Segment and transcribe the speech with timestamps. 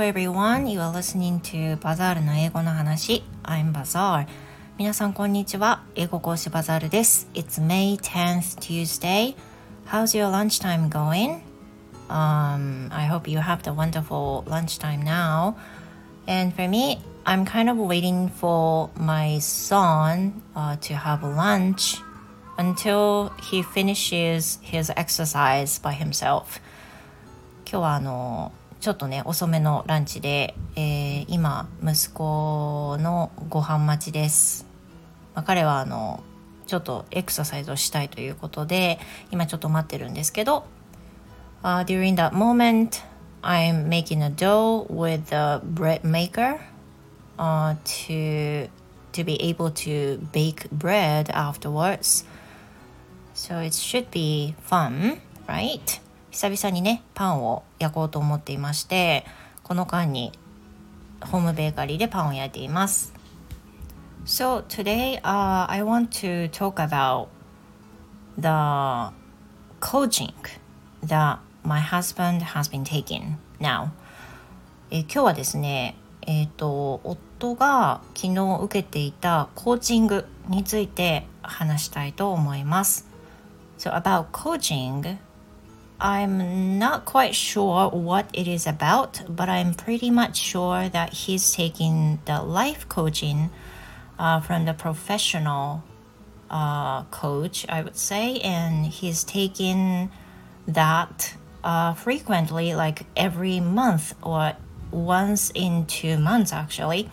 [0.00, 4.26] everyone, you are listening to バザールの英語の話 I'm Bazaar
[4.78, 9.36] 皆さんこんにちは英語講師バザールです It's May 10th Tuesday
[9.86, 11.42] How's your lunchtime going?
[12.08, 15.56] Um, I hope you have the wonderful lunchtime now
[16.26, 21.98] and for me I'm kind of waiting for my son uh, to have lunch
[22.56, 26.60] until he finishes his exercise by himself
[27.66, 34.65] 今日はあの ちょっとね遅めのランチで、えー、今息子のご飯待ちです、
[35.35, 36.23] まあ、彼はあの
[36.65, 38.97] ちょっとエクササイズをしたいということで
[39.29, 40.65] 今ちょっと待ってるんですけど、
[41.61, 43.03] uh, During that moment
[43.43, 46.59] I'm making a dough with the bread maker
[47.37, 48.67] uh, to
[49.11, 52.25] to be able to bake bread afterwards
[53.35, 59.25] so it should be fun right 久々にねパンを焼こうと思っていまして
[59.63, 60.31] この間に
[61.19, 63.13] ホームベーカリーでパンを焼いています
[64.25, 67.27] So today、uh, I want to talk about
[68.37, 69.13] the
[69.81, 70.33] coaching
[71.03, 73.89] that my husband has been taking now
[74.89, 83.07] え今日はですねえっ、ー、と夫が昨日受けていたコーチングについて話したいと思います
[83.77, 85.17] So about coaching
[86.03, 91.53] I'm not quite sure what it is about, but I'm pretty much sure that he's
[91.53, 93.51] taking the life coaching
[94.17, 95.83] uh, from the professional
[96.49, 100.09] uh, coach, I would say, and he's taking
[100.67, 104.53] that uh, frequently, like every month or
[104.89, 107.11] once in two months, actually.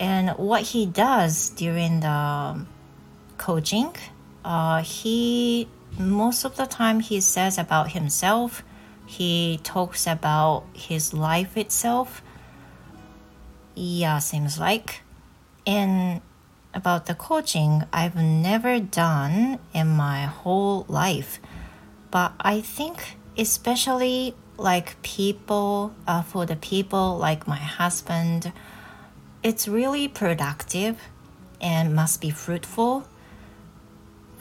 [0.00, 2.66] And what he does during the
[3.38, 3.94] coaching,
[4.44, 8.62] uh, he most of the time he says about himself
[9.06, 12.22] he talks about his life itself.
[13.74, 15.02] Yeah seems like.
[15.66, 16.20] And
[16.74, 21.40] about the coaching i've never done in my whole life.
[22.10, 28.52] But i think especially like people uh, for the people like my husband
[29.42, 30.98] it's really productive
[31.60, 33.06] and must be fruitful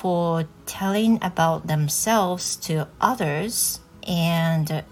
[0.00, 4.84] for telling about themselves to others and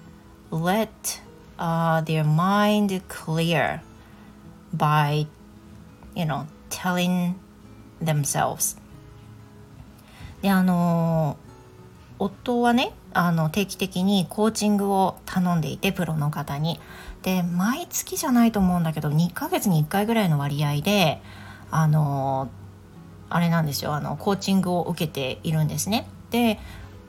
[0.50, 1.21] let
[1.61, 3.83] uh, their mind clear
[4.72, 5.27] by,
[6.17, 7.34] you know, telling
[8.03, 8.77] themselves.
[10.43, 11.37] で、あの、
[12.19, 16.78] 夫はね、あの定期的にコーチングを頼んでいてプロの方に
[17.23, 21.23] で毎月じゃないと思うんだけど2ヶ月に1回ぐらいの割合で
[21.71, 22.50] あの
[23.28, 26.09] あれなんですよあのコーチングを受けているんですね。
[26.31, 26.59] で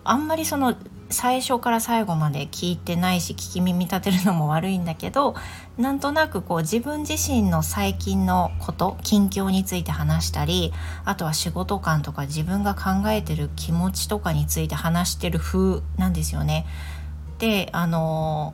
[0.03, 0.75] あんまりその
[1.09, 5.35] 最初から最後まで聞いてないし聞き耳立てるのも悪いんだけど
[5.77, 10.73] なんとなくこう自分自身の最近のこと近況について話したり
[11.05, 16.65] あとは仕事観とか自分が考えてる気持ちとかについて話してる風なんですよね。
[17.39, 18.53] であの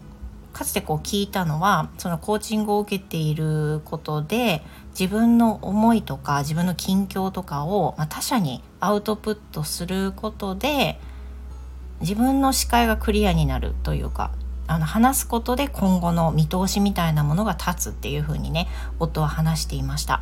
[0.53, 4.61] かつてこう聞いたのはそのコーチングを受けていることで
[4.97, 10.99] 自分の思いとか自分の近況とかを、まあ、他者にアウトプットすることで
[12.01, 14.31] 自分の視界がクリアになるというか
[14.67, 18.67] あの話すことで今後の見通しみたいなものが立つっていうふうにね
[18.99, 20.21] 夫は話していました。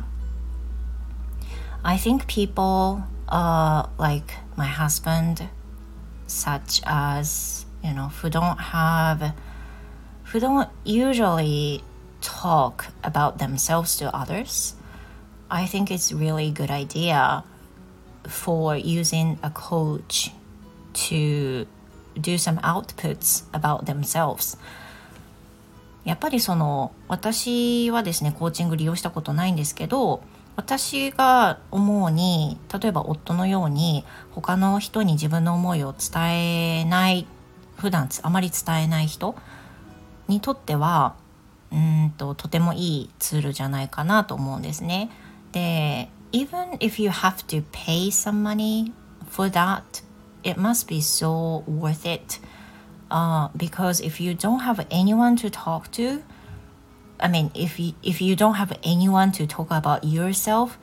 [1.84, 5.48] I think people uh, like my husband
[6.28, 9.32] such as you know who don't have
[10.32, 11.84] who don't usually
[12.22, 14.74] talk about themselves to others,
[15.50, 17.44] I think it's really good idea
[18.26, 20.30] for using a coach
[20.94, 21.66] to
[22.18, 24.58] do some outputs about themselves.
[26.04, 30.20] やっぱりその私はですねコーチング利用したことないんですけど
[30.56, 37.28] 私が思うに例えば夫のように他の人に自分の思いを伝えない
[37.76, 39.36] 普段あまり伝えない人
[40.31, 41.15] にとっては
[41.71, 45.09] うんととてもいいツールじゃないかなと思うんですね。
[45.51, 48.91] で、even if you have to pay some money
[49.29, 49.81] for that,
[50.43, 52.39] it must be so worth it.
[53.09, 56.21] Uh, because if you don't have anyone to talk to,
[57.19, 60.77] I mean, if you, if you don't have anyone to talk about yourself,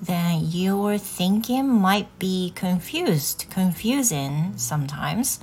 [0.00, 5.40] then your thinking might be confused, confusing sometimes.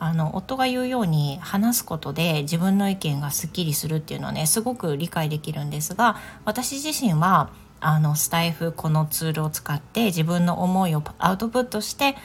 [0.00, 6.16] あの夫が言うように話すことで自分の意見がすっきりするっていうのはねすごく理解できるんですが
[6.46, 7.50] 私自身は
[7.80, 12.16] あのスタイフこのツールを使って自分の思いをアウトプットして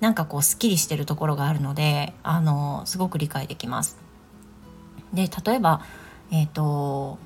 [0.00, 3.96] なんかこうすっきりしてるところがあるのであのすごく理解できます。
[5.14, 5.80] で例えば、
[6.30, 7.18] えーと、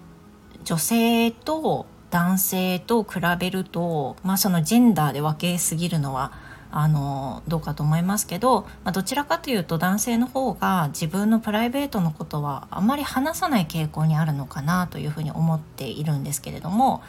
[0.62, 6.32] 女性と男性と比べると、まあ、そのジェンダーで分けすぎるのは
[6.70, 17.02] あのどうかと思いますけど、まあ、どちらかというと男性の方が自分のプライベートのことはあまり話さない傾向にあるのかなというふうに思っているんですけれども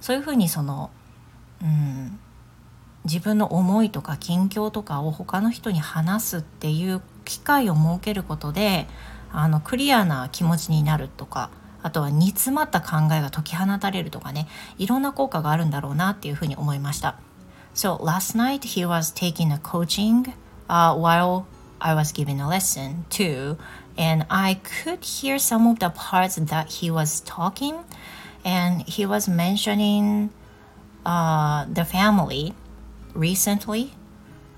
[0.00, 0.90] そういうふうにその、
[1.62, 2.18] うん、
[3.04, 8.86] 自分の思いとか近況とかを他の人に話すっていう機会を設けることで
[9.30, 11.50] あのクリアな気持ちになるとか
[11.82, 14.48] あとは煮詰まった考えが解き放たれるとかね
[14.78, 17.16] いろんな効果があるんだろうなっていうふうに思いました。
[17.78, 20.34] So last night he was taking a coaching
[20.68, 21.46] uh, while
[21.80, 23.56] I was giving a lesson too,
[23.96, 27.84] and I could hear some of the parts that he was talking,
[28.44, 30.30] and he was mentioning
[31.06, 32.52] uh, the family
[33.14, 33.94] recently.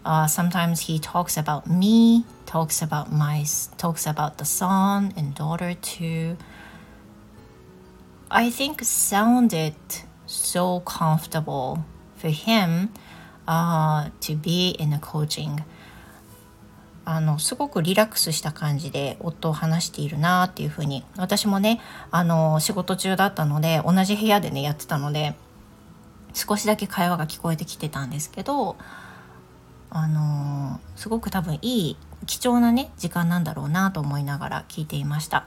[0.02, 3.44] Uh, sometimes he talks about me, talks about my,
[3.76, 6.38] talks about the son and daughter too.
[8.30, 9.74] I think sounded
[10.24, 11.84] so comfortable
[12.16, 12.88] for him
[13.50, 15.64] uh, to be in a coaching.
[17.04, 21.02] あのすごくリラックスした感じで夫を話しているなっていうふうに。
[21.16, 21.80] 私もね
[22.12, 25.34] あの仕事中だったので同じ部屋でねやってたので
[26.34, 28.76] 少しだけ会話が聞こえてきてたんですけど
[29.90, 31.96] あのすごく多分いい
[32.26, 35.46] 貴重なね時間なんだろうなと思いながら聞いていました。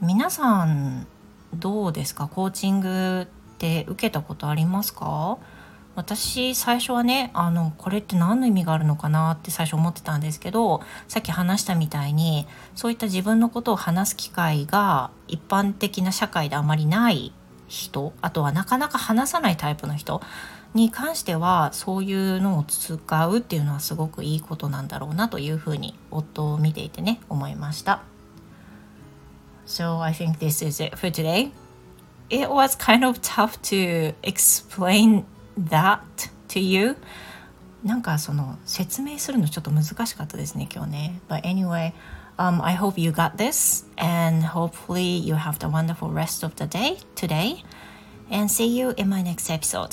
[0.00, 1.08] 皆さん
[1.54, 2.28] どうですか？
[2.28, 3.26] コーチングっ
[3.58, 5.38] て受けたことありますか？
[5.96, 17.32] 私最初はねあのこれって何の意味があるのかなって最初思ってたんですけどさっき話したみたいにそういった自分のことを話す機会が一般的な社会であまりない
[17.68, 20.20] 人あとはなかなか話さないタイプの人
[20.74, 28.02] に関してはそういうのを使うっていうのはすごくいいことなんだろうなというふうに夫を見ていてね思いました。
[29.66, 31.50] So I think this is it for today.
[32.28, 35.24] It was kind of tough to explain
[35.68, 36.00] that
[36.48, 36.96] to you
[37.84, 41.92] なんかその説明するのちょっと難しかったですね今日ね But anyway
[42.36, 46.64] um, I hope you got this and hopefully you have the wonderful rest of the
[46.64, 47.64] day today
[48.30, 49.90] and see you in my next episode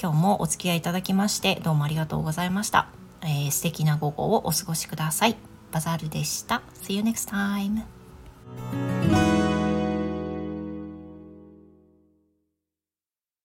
[0.00, 2.88] 今日もお付き合いいただきましてどうもありがとうございました、
[3.22, 5.36] えー、素敵な午後をお過ごしください
[5.70, 7.82] バザールでした See you next time